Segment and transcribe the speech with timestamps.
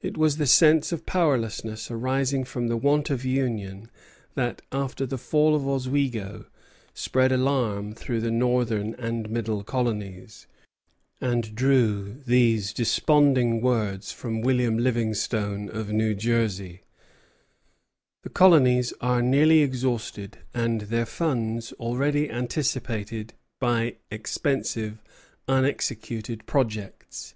[0.00, 3.90] It was the sense of powerlessness arising from the want of union
[4.36, 6.46] that, after the fall of Oswego,
[6.94, 10.46] spread alarm through the northern and middle colonies,
[11.20, 16.80] and drew these desponding words from William Livingston, of New Jersey:
[18.22, 25.02] "The colonies are nearly exhausted, and their funds already anticipated by expensive
[25.46, 27.34] unexecuted projects.